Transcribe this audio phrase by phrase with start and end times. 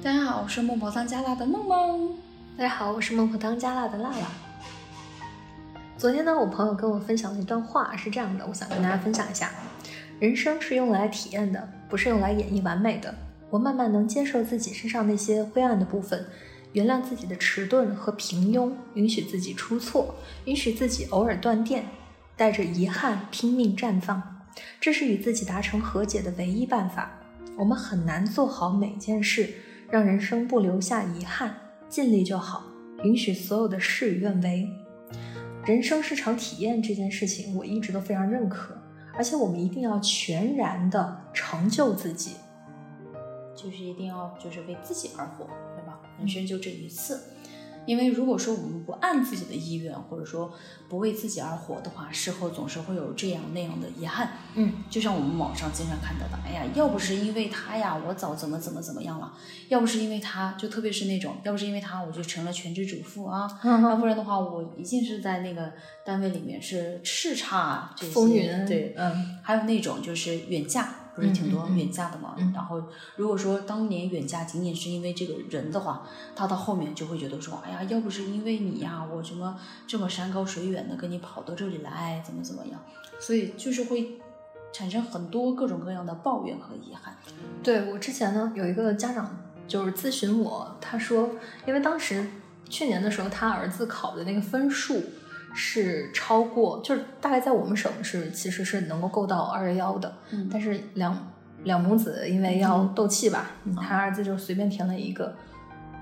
[0.00, 2.16] 大家好，我是孟婆汤加辣的梦梦。
[2.56, 4.30] 大家好，我是孟婆汤加辣的辣辣。
[5.96, 9.50] 昨天呢，我朋友跟我分享了一段话，是这样的，我想跟大家分享一下：
[10.20, 13.12] 人生是用来体验的，不是用来演绎完美的。
[13.50, 16.26] 我慢慢能接受自己身上那些灰暗的部分，
[16.74, 21.86] 原谅自己的迟钝和平庸，允许自己出错，允许自己偶尔断电，
[22.36, 24.46] 带着遗憾拼命绽放。
[24.80, 27.10] 这是与自己达成和解的唯一办法。
[27.56, 29.52] 我们很难做好每件事，
[29.90, 31.54] 让人生不留下遗憾，
[31.88, 32.64] 尽力就好，
[33.04, 34.68] 允许所有的事与愿违。
[35.64, 38.76] 人生是场体验，这件事情我一直都非常认可，
[39.14, 42.36] 而且我们一定要全然的成就自己。
[43.54, 45.98] 就是一定要就是为自己而活，对吧？
[46.18, 47.20] 人生就这一次，
[47.86, 50.52] 因为如果说我们不按自己的意愿，或者说
[50.88, 54.30] 不为自己而活的话，事后总是会有这样那样的遗憾。
[54.54, 59.32] 嗯，就像我们网上经常看到的，哎呀，要不是因为他呀，我早怎么怎么怎么样了；
[59.68, 65.72] 要不是因为他，就特别是那种，要不是因为他，我就成了全职主妇啊；要不然的话，我一定是在那个
[66.04, 70.97] 单位里面是叱咤这些风云对，嗯，还有那种就是远嫁。
[71.18, 72.36] 不是挺多远嫁的嘛？
[72.54, 72.80] 然后
[73.16, 82.80] 如果说当年远嫁仅仅是因为这个人的话，他到后面就会觉得说，哎呀，要不是因为你呀，我什么这么山高水远的跟你跑到这里来，怎么怎么样？
[83.18, 84.20] 所以就是会
[84.72, 87.16] 产生很多各种各样的抱怨和遗憾。
[87.62, 89.36] 对我之前呢，有一个家长
[89.66, 91.30] 就是咨询我，他说，
[91.66, 92.24] 因为当时
[92.70, 95.02] 去年的时候，他儿子考的那个分数。
[95.54, 101.32] 是超过，就是大概在我们省是其实是能够够到二幺幺的，嗯，但是两
[101.64, 103.50] 两母子因为要斗气吧，
[103.80, 105.34] 他儿子就随便填了一个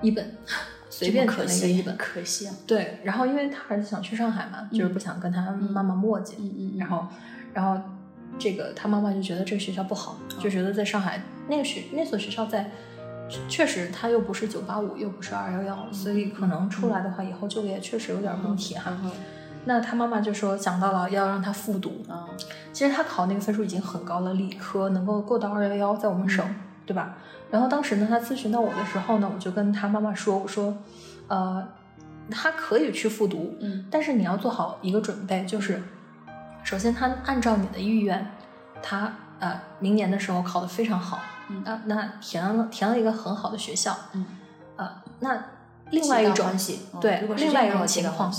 [0.03, 0.37] 一本，
[0.91, 2.55] 随便填了一个一本，可惜啊。
[2.67, 7.07] 对，然后因为他儿子想去上海嘛，就是不想跟他妈妈磨叽，嗯嗯，然后
[7.55, 7.81] 然后
[8.39, 12.71] 这个他妈妈就觉得这个学校不好，就觉得在上海那个学那所学校在。
[13.49, 18.97] 确实，他又不是九八五，又不是二幺幺，所以可能出来的话，以后就业确实有点问题哈。
[19.67, 22.03] 那他妈妈就说想到了要让他复读。
[22.09, 22.27] 啊，
[22.73, 26.43] 其实他考那个分数已经很高了，理科能够过到二幺幺，在我们省，
[26.87, 27.17] 对吧？
[27.51, 30.77] 然后当时呢，他咨询到我的时候呢，我就跟他妈妈说，我说，
[31.29, 31.67] 呃，
[32.31, 35.83] 他可以去复读，嗯，但是你要做好一个准备，就是
[36.65, 38.33] 首先他按照你的意愿，
[38.83, 41.21] 他呃明年的时候考得非常好。
[41.65, 44.27] 那那填了填了一个很好的学校，嗯，
[44.75, 45.45] 啊，那
[45.91, 46.51] 另外一种
[47.01, 48.33] 对，另外一种情况，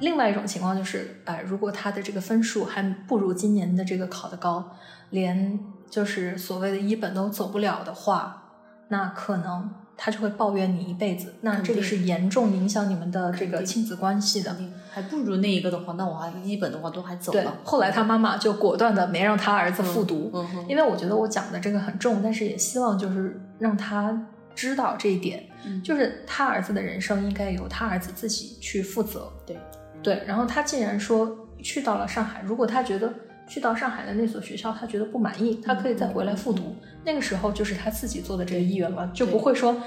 [0.00, 4.76] 另外一种情况就是，呃，如果他的这个分数还不如今年的这个考的高，
[5.10, 8.52] 连就是所谓的一本都走不了的话，
[8.88, 14.54] 那可能他就会抱怨你一辈子，那这个是严重影响你们的这个亲子关系的。
[14.90, 17.42] 还不如那一个的话，那我还一本的话都还走了。
[17.42, 25.48] 对，后来他妈妈就果断的没让他儿子复读，嗯因为我觉得我讲的这个很重，但是也希望就是让他知道这一点，
[25.82, 29.32] 就是他儿子的人生应该由他儿子自己去负责。
[29.44, 29.56] 对，
[30.04, 30.22] 对。
[30.26, 33.12] 然后他既然说去到了上海，如果他觉得
[33.48, 39.82] 去到上海的那所学校他觉得不满意，他可以再回来复读，那个时候就是他自己做的这个意愿了，就不会说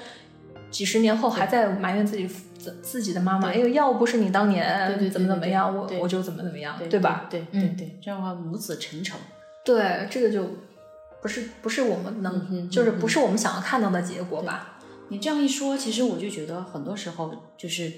[0.69, 2.29] 几十年后还在埋怨自己。
[2.81, 7.27] 自己的妈妈，哎呦，要不是你当年怎么怎么样，我我就怎么怎么样，对吧？
[7.29, 9.15] 对对对，这样的话母子成仇。
[9.63, 10.43] 对，这个就
[11.21, 14.79] 不是不是我们能，就是不是我们想要看到的结果吧？
[15.07, 17.89] 你这样一说，其实我就觉得很多时候就是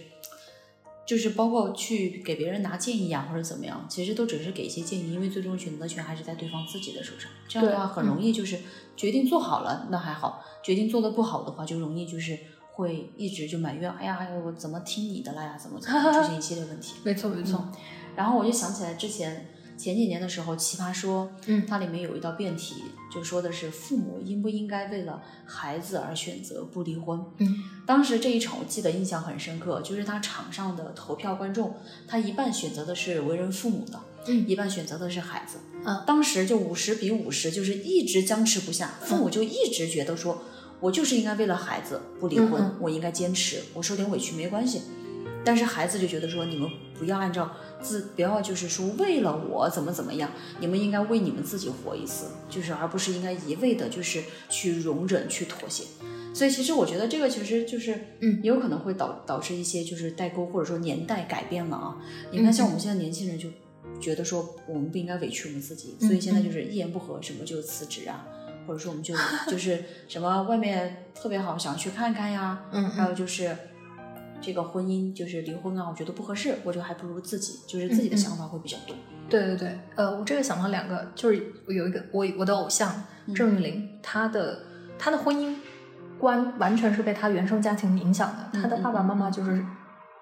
[1.09, 7.31] 就是包括去给别人拿建议啊，或者怎么样，其实都只是给一些建议，因为最终选择权还是在对方自己的手上。
[7.47, 8.59] 这样的话很容易就是
[8.95, 12.37] 决定做好了，那还好；决定做的不好的话，就容易就是。
[12.79, 15.57] 会一直就埋怨，哎呀，我怎么听你的了呀？
[15.61, 16.93] 怎么怎么出现一系列问题？
[17.03, 17.67] 没错没错。
[18.15, 19.49] 然后我就想起来之前
[19.79, 22.75] 前几年的时候，《奇葩说》嗯，它里面有一道辩题，
[23.09, 27.17] 就说的是父母应不应该为了孩子而选择不离婚。
[27.37, 35.59] 嗯，当时这一场我记得印象很深刻，就是他场上的投票观众，他一半选择的是为人父母的，嗯，一半选择的是孩子。
[35.85, 40.43] 嗯，当时就五十比五十，就是一直僵持不下，父母就一直觉得说。
[40.81, 44.83] 我就是应该为了孩子不离婚，我应该坚持，我受点委屈没关系。
[45.45, 47.51] 但是孩子就觉得说，你们不要按照
[47.81, 55.83] 自，不要就是说为了我怎么怎么样，你们应该为你们自己活一次，就是而不是应该一味的就是去容忍去妥协。
[56.33, 61.97] 所以其实我觉得这个其实就是，嗯，也有可能会导导致一些就是代沟或者说年代改变了啊。
[62.31, 63.49] 你看像我们现在年轻人就
[63.99, 68.25] 觉得说，我们不应该委屈我们自己，所以现在就是一言不合什么就辞职啊。
[68.67, 69.15] 或者说我们就
[69.49, 72.65] 就是什么外面特别好，想去看看呀。
[72.71, 73.57] 嗯，还有就是
[74.41, 78.95] 这个婚姻就是离婚啊，我觉得不合适，我就还不如自己，就是自己的想法会比较多。
[79.29, 83.03] 对对对，呃，我这个想到两个，就是有一个我我的偶像
[83.35, 84.63] 郑玉玲，她的
[84.97, 85.55] 她的婚姻
[86.17, 89.63] 观完全是被她原生家庭影响的，她的爸爸妈妈就是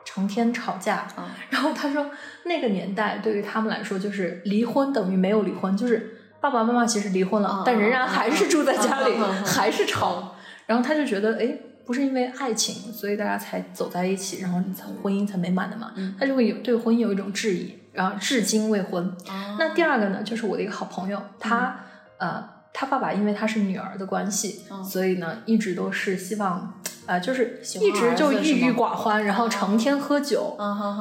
[0.03, 2.09] 成天吵架，啊 然后她说
[2.45, 9.13] 那个年代对于他们来说就是离婚等于没有离婚，就是爸爸妈妈其实离婚了，啊但仍然还是住在家里，
[9.45, 10.35] 还是吵，
[10.65, 11.57] 然后她就觉得哎。
[11.87, 15.93] 不是因为爱情，所以大家才走在一起，然后才婚姻才美满的嘛？
[15.95, 19.05] 嗯他就会有对婚姻有一种质疑，然后至今未婚。
[19.29, 21.79] 啊那第二个呢，就是我的一个好朋友，他、
[22.17, 22.43] 呃，
[22.73, 30.57] 他爸爸因为他是女儿的关系，嗯所以呢，一直都是希望，呃，就是一直就郁郁寡欢，然后成天喝酒，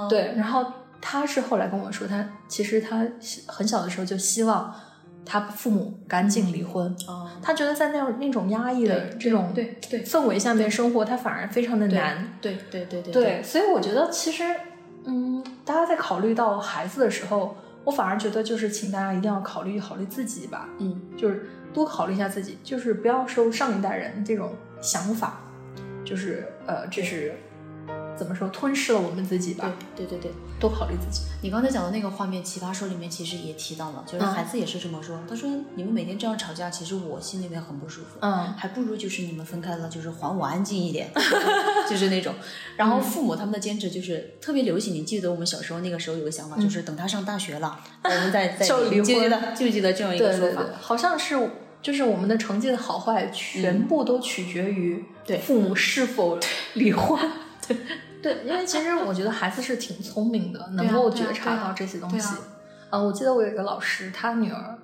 [0.09, 0.65] 对，然后
[1.01, 3.05] 他是后来跟我说，他其实他
[3.49, 4.73] 很小的时候就希望
[5.27, 10.05] 他父母赶紧离婚，啊，他觉得在那种那种压抑的这种对对。
[10.05, 12.39] 氛围下面生活，他反而非常的难。
[12.41, 13.13] 对对对对。
[13.13, 14.45] 对，所以我觉得其实，
[15.05, 21.03] 嗯，大家在考虑到孩子的时候，我反而觉得就是请大家一定要考虑考虑自己吧，嗯。
[21.17, 25.41] 就是多考虑一下自己，就是不要受上一代人这种想法，
[26.05, 27.35] 就是呃，这是
[28.17, 30.33] 怎么说吞噬了我们自己吧，对对对对。
[30.59, 31.27] 多考虑自己。
[31.43, 35.21] 你刚才讲的那个画面，《奇葩说》里面其实也提到了，就是嗯孩子也是这么说。
[35.29, 38.17] 他说：“你们每天这样吵架，其实我心里面很不舒服。
[38.21, 41.11] 嗯还不如就是你们分开了，就是还我安静一点，
[41.91, 42.35] 就是那种。
[42.77, 44.95] 然后父母他们的坚持就是特别流行。
[44.95, 51.51] 你记得我们小时候那个时候有个想法，就是等他上大学了，我们再 再就离婚记不记得记不记得这样一个说法对对对？，好像是
[51.83, 56.39] 就是我们的成绩的好坏，全部都取决于对父母是否
[56.73, 57.21] 离婚。
[57.69, 57.77] 对
[58.27, 62.39] 对，因为其实我觉得孩子是挺聪明的， 能够觉察到这些东西啊。
[62.91, 64.77] 呃，我记得我有一个老师，他女儿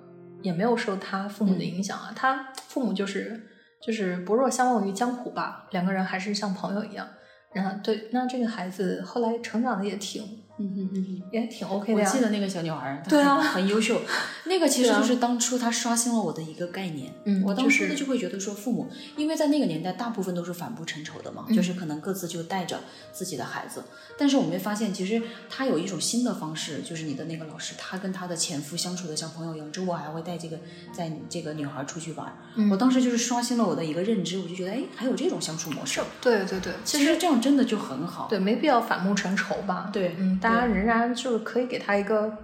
[0.43, 3.49] 也没有受他父母的影响啊，他父母就是
[3.85, 7.05] 就是不若相忘于江湖吧，两个人还是像朋友一样。
[7.53, 10.23] 然后对，那这个孩子后来成长的也挺
[10.63, 11.23] 嗯嗯嗯嗯。
[11.33, 12.09] 也挺 OK 的呀。
[12.09, 14.01] 我记得那个小女孩，她对啊很很优秀。
[14.45, 17.13] 那个其实就是当初她刷新了我的一个概念。
[17.25, 22.81] 嗯我当就是初呢就会觉得说，父母因为在那个年代，大部分都是反目成仇的嘛，嗯就是可能各自就带着
[23.13, 23.83] 自己的孩子。
[24.19, 30.59] 但是我们会发现，其实他有一种新的方式，就是你的那个老师，他跟他的前夫相处的像朋友一样，周末还会带这个
[30.93, 32.33] 在这个女孩出去玩
[32.71, 36.01] 我当时就是刷新了我的一个认知，我就觉得，哎，还有这种相处模式。
[36.21, 38.27] 对对对，其实这样真的就很好。
[38.29, 39.91] 对，没必要反目成仇吧？
[39.93, 42.37] 对嗯，大家仍然就是可以给他一个，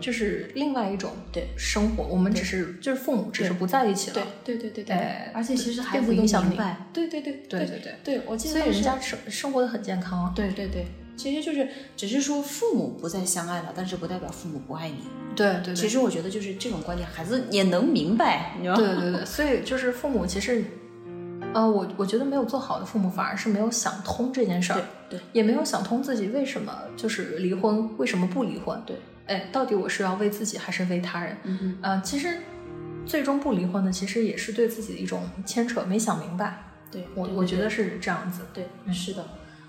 [0.00, 2.04] 就是另外一种对生活。
[2.04, 4.26] 我们只是就是父母只是不在一起了。
[4.44, 6.86] 对对对对哎而且其实孩并子影响明白。
[6.92, 10.32] 对对对对对对对，我记得所以人家生生活的很健康啊。
[10.34, 10.86] 对对对，
[11.16, 14.96] 其实就是只是说父母不再相爱了，但是不代表父母不爱你。
[15.36, 18.80] 对对对，其实我觉得就是这种观点，孩子也能明白，你知道吗？
[18.80, 20.64] 对对对，所以就是父母其实，
[21.54, 28.80] 呃，我我觉得没有做好的父母反而是没有想通这件事儿，对也没有想通自己为什么就是离婚，为什么不离婚？
[28.86, 28.96] 对，
[29.26, 31.36] 哎，到底我是要为自己还是为他人？
[31.44, 32.38] 嗯嗯，呃，其实
[33.06, 36.64] 最终不离婚的，其实也是对自己的一种牵扯，没想明白。
[36.90, 38.42] 对，我我觉得是这样子。
[38.52, 39.26] 对，是的。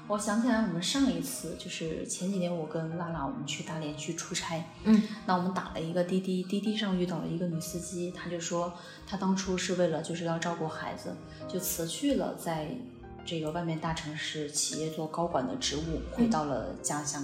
[0.09, 8.73] 我想起来，我们上一次就是前几年，我跟娜娜我们去大连去出差，嗯，那我们打了一个滴滴，滴滴上遇到了一个女司机，她就说
[9.05, 11.15] 她当初是为了就是要照顾孩子，
[11.47, 12.75] 就辞去了在
[13.23, 17.23] 这个外面大城市企业做高管的职务，回到了家乡，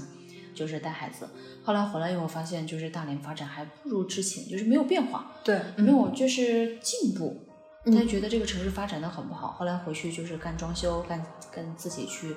[0.54, 1.28] 就是带孩子。
[1.64, 7.42] 后来回来以后发现，就是大连发展还不如之前，就是没有变化，对，没有就是进步。
[7.42, 12.36] 嗯他就觉得这个城市发展的很不好，后来回去就是干装修，干跟自己去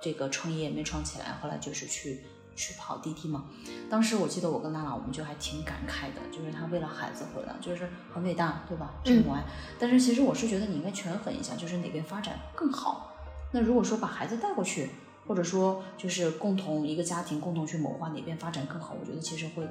[0.00, 2.20] 这个创业没创起来，后来就是去
[2.56, 3.44] 去跑滴滴嘛。
[3.88, 8.94] 当时我记得我跟娜娜，我们就还挺感慨的，就是他为了孩子回来，就是很伟大，对吧？
[9.04, 9.44] 这嗯母爱。
[9.78, 13.14] 但是其实我是觉得你应该权衡一下，就是哪边发展更好。
[13.52, 14.90] 那如果说把孩子带过去，
[15.26, 19.68] 或者说就是共同一个家庭共同去谋划哪边发展更好，我觉得其实会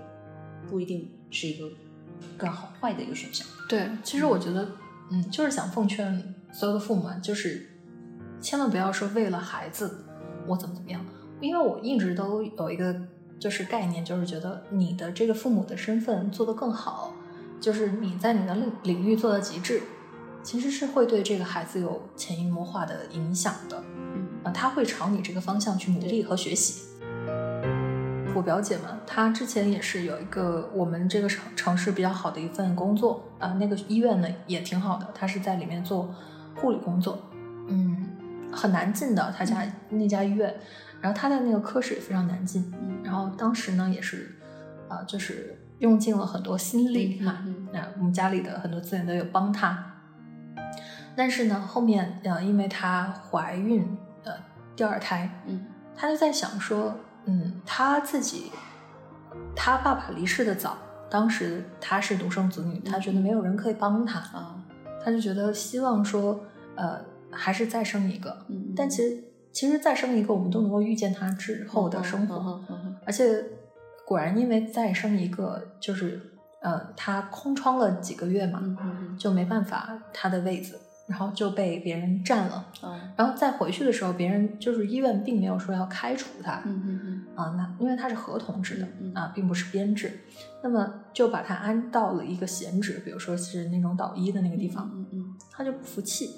[0.70, 1.70] 不一定是一个
[2.38, 3.46] 更好坏的一个选项。
[3.68, 4.70] 对，其实我觉得，
[5.12, 7.70] 嗯，就是想奉劝所有的父母啊，就是
[8.42, 10.06] 千万不要说为了孩子
[10.50, 11.00] 我怎么怎么样，
[11.40, 12.94] 因为我一直都有一个
[13.40, 17.14] 就是概念，就是觉得你的这个父母的身份做得更好，
[17.62, 19.82] 就是你在你的领领域做到极致，
[20.44, 23.82] 其实是会对这个孩子有潜移默化的影响的。
[24.16, 26.90] 嗯啊，他会朝你这个方向去努力和学习。
[28.36, 36.14] 我表姐嘛，她之前也是有一个我们这个城城市比较好的一份工作啊、那个医院呢也挺好的，她是在里面做
[36.56, 37.20] 护理工作，
[37.68, 38.08] 嗯，
[38.52, 40.54] 很难进的，他家、那家医院，
[41.02, 43.00] 然后他的那个科室也非常难进，嗯。
[43.04, 44.36] 然后当时呢也是，
[44.88, 47.68] 啊、就是用尽了很多心力哈，嗯。
[47.72, 50.02] 那我们家里的很多资源都有帮他，
[51.16, 54.34] 但是呢后面呃因为她怀孕呃
[54.76, 55.66] 第二胎，嗯。
[55.96, 58.52] 她就在想说，嗯，她自己，
[59.56, 60.78] 她爸爸离世的早，
[61.10, 64.56] 当时她是独生子女，她觉得没有人可以帮她，啊。
[65.02, 66.38] 他就觉得希望说，
[66.76, 67.00] 呃，
[67.32, 68.46] 还是再生一个。
[68.50, 72.62] 嗯，但其实其实再生一个，我们都能够预见他之后的生活。
[73.06, 73.44] 而且
[74.06, 76.22] 果然，因为再生一个，就是
[76.62, 78.62] 呃，他空窗了几个月嘛，
[79.18, 82.66] 就没办法他的位子，然后就被别人占了。
[82.84, 88.88] 嗯然后再回去的时候，别人就是医院并没有说要开除他，嗯嗯啊，那因为他是合同制的
[89.20, 90.22] 啊，并不是编制，
[90.64, 96.36] 那么就把他安到了一个闲职，比如说是那种导医的那个地方，嗯嗯他就不服气，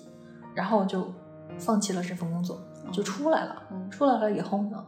[0.53, 1.13] 然后就
[1.57, 3.63] 放弃了这份工作，就出来了。
[3.71, 4.83] 嗯出来了以后呢，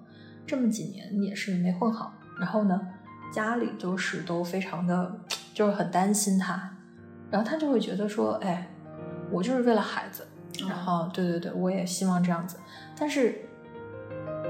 [0.47, 2.79] 这么几年也是没混好，然后呢，
[3.31, 5.19] 家里就是都非常的，
[5.53, 6.71] 就是很担心他，
[7.29, 8.69] 然后他就会觉得说，哎，
[9.29, 10.25] 我就是为了孩子，
[10.61, 12.57] 嗯，然后对对对，我也希望这样子，
[12.97, 13.45] 但是，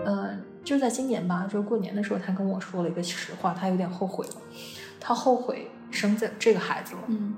[0.05, 4.36] 呃，就在今年吧，就是过年的时候，他跟我说了一个实话，他有点后悔了，
[5.00, 7.36] 他后悔生这这个孩子了，嗯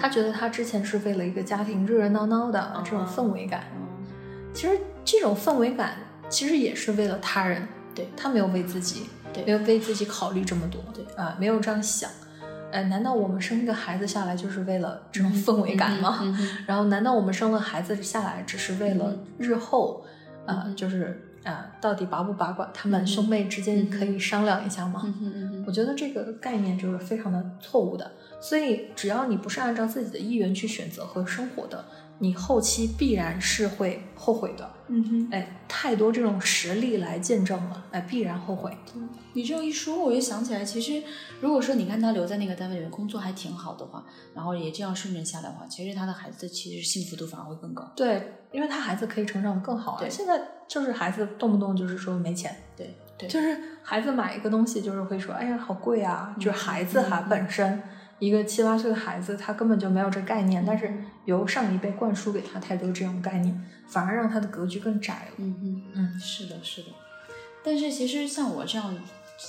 [0.00, 3.86] 他觉得他之前是为了一个家庭热热闹闹的嗯这种氛围感，嗯
[4.54, 5.96] 其实这种氛围感
[6.28, 12.10] 其实也是为了他人，对他没有为自己，对没有为自己考虑这么多，对啊、没有这样想。
[12.72, 16.20] 哎，难道我们生一个孩子下来就是为了这种氛围感吗？
[16.66, 20.04] 然后，难道我们生了孩子下来只是为了日后，
[20.46, 25.02] 呃，嗯就是呃，到底拔不拔管，他们嗯兄妹之间可以商量一下吗？
[25.66, 28.08] 我觉得这个概念就是非常的错误的。
[28.40, 31.84] 所以，只要你不是按照自己的意愿去选择和生活的，
[32.18, 34.70] 你后期必然是会后悔的。
[34.88, 35.28] 嗯哼。
[35.30, 38.76] 哎，太多这种实例来见证了，哎，必然后悔。
[39.34, 41.02] 你这样一说，我就想起来，其实
[41.40, 44.04] 如果说你看他留在那个单位里面工作还挺好的话，
[44.34, 47.92] 然后也这样顺顺下来的话，其实他的孩子其实幸福度反而会更高。
[47.94, 49.98] 对，因为他孩子可以成长的更好啊。
[50.00, 56.34] 对现在就是孩子动不动就是说没钱，对对，就是孩子买一个东西，就是会说，哎呀，好贵啊！
[56.38, 57.80] 就是孩子哈、本身
[58.20, 60.92] 一个七八岁的孩子，他根本就没有这概念，但是
[61.24, 65.34] 由上一辈灌输给他太多这种概念，反而让他的格局更窄了。
[65.38, 66.88] 嗯嗯，嗯是的，是的。
[67.64, 68.94] 但是其实像我这样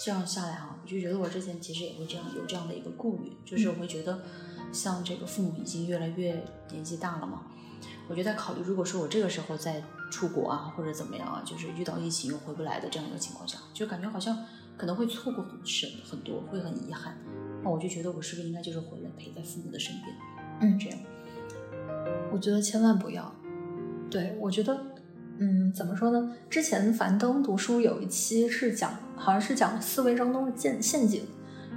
[0.03, 4.19] 这样下来哈、我就觉得我之前其实也会这样有这样的一个顾虑，就是我会觉得，
[4.71, 7.43] 像这个父母已经越来越年纪大了嘛，
[8.07, 14.37] 我就在考虑，如果说我这个时候再出国啊，或者怎么样啊，就是遇到疫情又回不来的这样一个情况下，就感觉好像
[14.77, 17.17] 可能会错过很是很多，会很遗憾。
[17.63, 20.15] 那我就觉得我是不是应该就是回来陪在父母的身边，
[20.61, 20.97] 嗯这样。
[22.31, 23.33] 我觉得千万不要。
[24.09, 24.77] 对，我觉得，
[25.37, 26.35] 嗯，怎么说呢？
[26.49, 31.23] 之前樊登读书有一期是讲，好像是讲思维当中的陷陷阱，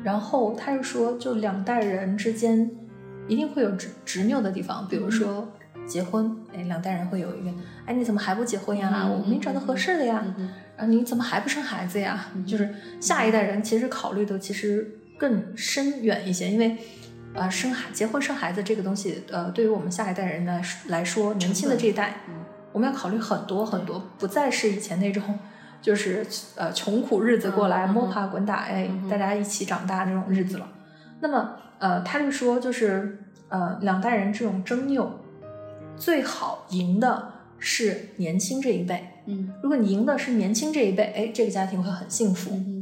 [0.03, 2.71] 然后他就说，就两代人之间
[3.29, 5.49] 一定会有执执拗的地方，比如说
[5.87, 7.53] 结婚，哎，两代人会有一个，
[7.87, 8.91] 哎，你怎么还不结婚呀？
[8.93, 10.25] 嗯我没找到合适的呀。
[10.39, 12.31] 嗯啊，你怎么还不生孩子呀？
[12.35, 16.77] 嗯就是下一代人其实考虑的其实更深远一些，因为
[17.35, 22.35] 呃，生孩结婚生孩子这个东西，呃，对于我们下一代人来来说，年轻的这一代，嗯
[22.73, 25.23] 我们要考虑很多很多，不再是以前那种
[25.81, 30.69] 就是呃穷苦日子过来、摸爬滚打，哎，嗯大家一起长大这种日子了。
[31.21, 33.19] 那么呃，他就说就是
[33.49, 35.21] 呃，两代人这种争拗，
[35.97, 39.09] 最好赢的是年轻这一辈。
[39.27, 42.51] 嗯如果你赢的是年轻这一辈，哎，这个家庭会很幸福。
[42.53, 42.74] 嗯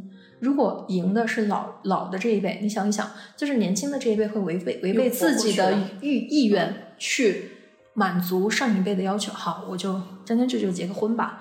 [0.42, 7.52] 如果赢的是老老的这一辈，你想一想，就是年轻的这一辈会违背违背自己的意意愿去
[7.94, 9.32] 满足上一辈的要求。
[9.32, 9.92] 好，我就
[10.24, 11.40] 将将就就结个婚吧，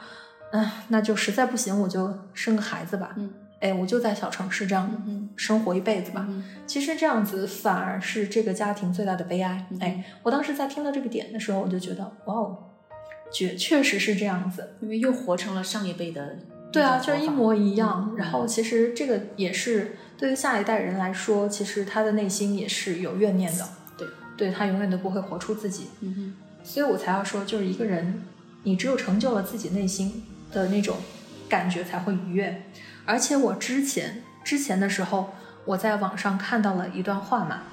[0.51, 6.27] 嗯、那就实在不行我就生个孩子吧，嗯哎，我就在小城市这样嗯生活一辈子吧。
[6.29, 9.67] 嗯其实这样子反而是这个家庭最大的悲哀。
[9.71, 12.57] 嗯哎，我当时在听到这个点的时候，我就觉得，哇哦，
[13.33, 14.75] 确确实是这样子。
[14.79, 16.37] 因为又活成了上一辈的
[16.71, 18.09] 对啊，就是一模一样。
[18.11, 23.67] 嗯然后其实这个也是对于下一代人来说，其实他的内心也是有怨念的。
[23.97, 25.87] 对，对他永远都不会活出自己。
[26.01, 28.23] 嗯哼所以我才要说，就是一个人，
[28.63, 30.97] 你只有成就了自己内心的那种
[31.49, 32.63] 感觉，才会愉悦。
[33.05, 35.31] 而且我之前之前的时候，
[35.65, 37.63] 我在网上看到了一段话嘛，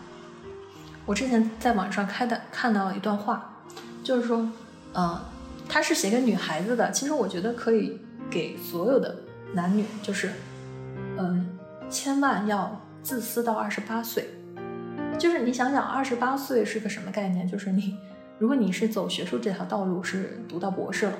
[1.04, 3.62] 我之前在网上看的看到了一段话，
[4.02, 4.50] 就是说，
[4.94, 5.20] 呃，
[5.68, 6.90] 他是写给女孩子的。
[6.90, 8.00] 其实我觉得可以
[8.30, 9.14] 给所有的
[9.52, 10.30] 男女，就是，
[11.16, 11.58] 嗯，
[11.88, 14.28] 千万要自私到二十八岁。
[15.18, 17.46] 就是你想想，二十八岁是个什么概念？
[17.46, 17.96] 就是你，
[18.38, 21.12] 如果你是走学术这条道路，是读到博士了，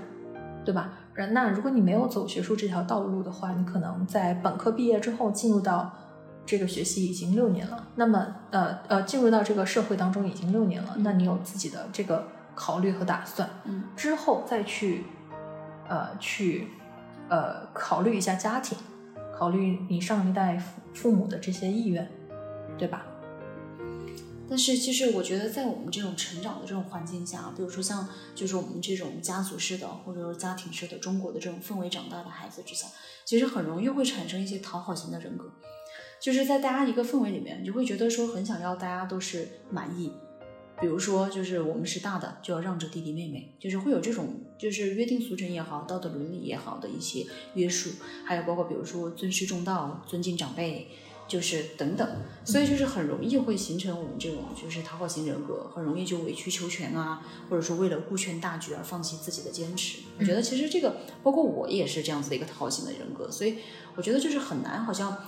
[0.65, 0.93] 对吧？
[1.15, 5.93] 然那如果你没有走学术这条道路的话，你可能在本科毕业之后进入到
[6.47, 15.05] 这个学习已经六年了，那么呃呃进入到这个社会当中已经六年了，那你有自己的这个考虑和打算，嗯之后再去
[15.88, 16.69] 呃去
[17.28, 18.76] 呃考虑一下家庭，
[19.37, 22.11] 考虑你上一代父父母的这些意愿，
[22.76, 23.04] 对吧？
[24.50, 32.87] 但是其实我觉得，在我们这种成长的这种环境下，比如说像就是我们这种家族式的或者说家庭式的中国的这种氛围长大的孩子之下，
[33.26, 35.52] 其实很容易会产生一些讨好型的人格。
[36.18, 40.12] 就是在大家一个氛围里面，你就会觉得说很想要大家都是满意。
[40.80, 47.90] 比如说，就是我们是大的，就要让着弟弟妹妹，就是会有这种就是约定俗成也好，道德伦理也好的一些约束，
[48.25, 50.88] 还有包括比如说尊师重道、尊敬长辈。
[51.28, 52.08] 就是等等，
[52.42, 57.20] 所以就是很容易会形成我们这种就是讨好型人格，很容易就委曲求全啊，
[57.50, 59.99] 或者说为了顾全大局而放弃自己的坚持。
[60.18, 63.58] 我觉得其实这个包括我也是这样子的一个讨好型的人格，所以
[63.94, 65.18] 我觉得就是很难好像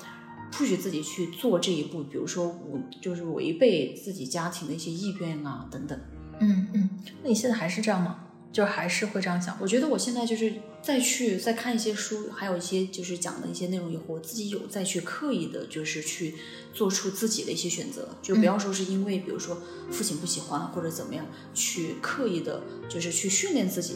[0.53, 5.99] push 自己去做这一步，比如说我就是违背自己家庭的一些意愿啊等等。
[6.41, 6.91] 嗯嗯，
[7.23, 8.27] 那你现在还是这样吗？
[8.53, 9.57] 就还是会这样想？
[9.61, 10.53] 我觉得我现在就是
[10.83, 16.35] 再去再看一些书，还有一些就是讲的一些内容以后，我自己有再去刻意的，就是去
[16.75, 19.57] 做出自己的一些选择，就不要说是因为比如说
[19.89, 23.95] 父亲不喜欢或者怎么样，去刻意的，就是去训练自己，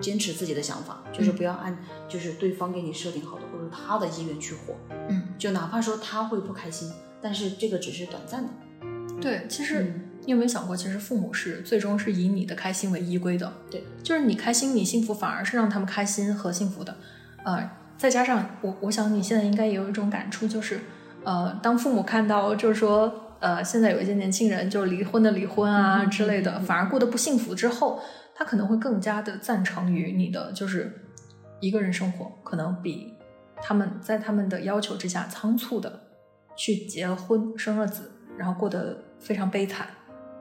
[0.00, 1.76] 坚持自己的想法，就是不要按
[2.08, 4.74] 就是对方给你设定好的或者他的意愿去活。
[5.08, 8.50] 嗯，就哪怕说他会不开心，但是这个只是短暂的。
[9.20, 10.00] 对，其实。
[10.26, 13.52] 你有没有想过，其实父母是最终是以你的开心为依归的？
[13.70, 16.96] 对，就是你开心，你幸福，反而是让他们开心和幸福的。
[17.44, 20.80] 呃，再加上我，我想你现在应该也有一种感触，就是
[21.24, 28.00] 呃，当父母看到就是说，呃，现在有一些年轻人就是离婚的离婚啊之类的，反而过得不幸福之后，
[28.34, 31.06] 他可能会更加的赞成于你的就是
[31.60, 33.14] 一个人生活，可能比
[33.62, 36.08] 他们在他们的要求之下仓促的
[36.56, 39.88] 去结了婚、生了子，然后过得非常悲惨。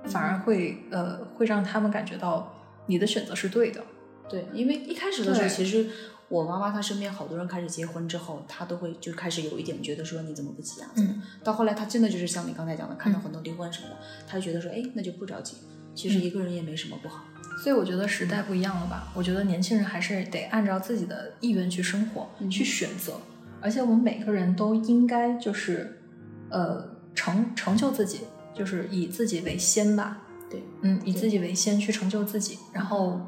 [0.05, 2.53] 反而会呃会让他们感觉到
[2.87, 3.81] 你的选择是对的，
[4.27, 5.87] 对，因为一开始的时候，其实
[6.27, 10.91] 我妈妈她身边好多人开始结婚之后，她都会就开始有一点觉得说你怎么不急啊？
[10.97, 13.95] 嗯，到后来她真的就是像你刚才讲的，看到很多离婚什么的，
[14.27, 15.55] 她就觉得说哎那就不着急，
[15.93, 17.25] 其实一个人也没什么不好。
[17.63, 19.11] 所以我觉得时代不一样了吧？
[19.13, 23.13] 我觉得年轻人还是得按照自己的意愿去生活，去选择，
[23.61, 26.01] 而且我们每个人都应该就是
[26.49, 28.21] 呃成成就自己。
[28.55, 33.19] 就是以自己为先吧，对，嗯，以自己为先去成就自己，然后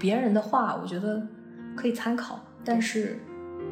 [0.00, 1.24] 别人的话，我觉得
[1.76, 3.20] 可以参考，但是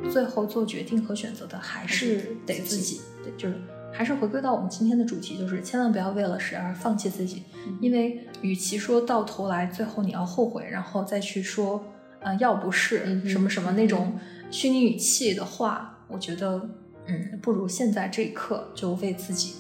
[0.09, 3.57] 最后做决定和选择的还是得自己，对，就是
[3.93, 7.43] 还是回归到我们今天的主题，就是千万不要为了谁而放弃自己，
[7.81, 11.85] 因为与其说到头来最后你要后悔，然后再去说，
[12.21, 14.19] 嗯，要不是什么什么那种
[14.51, 16.69] 虚拟语气的话，我觉得，
[17.07, 19.55] 嗯，不如现在这一刻就为自己。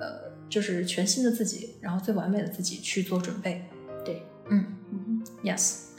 [0.00, 3.64] 呃就是全新的自己，然后最完美的自己去做准备。
[4.04, 5.91] 对，嗯嗯，yes。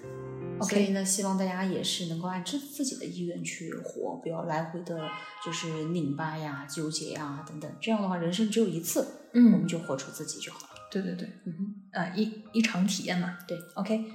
[0.63, 5.09] 所以呢，希望大家也是能够按自自己的意愿去活，不要来回的，
[5.45, 7.71] 就是拧巴呀、纠结呀等等。
[7.81, 10.69] 这样的话，人生只有一次，嗯，我们就活出自己就好了。
[10.91, 13.37] 对对对，嗯哼，啊，一一场体验嘛。
[13.47, 14.05] 对，OK。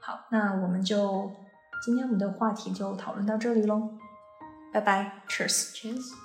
[0.00, 1.30] 好，那我们就
[1.84, 3.90] 今天我们的话题就讨论到这里喽。
[4.72, 6.21] 拜拜，Cheers，Cheers。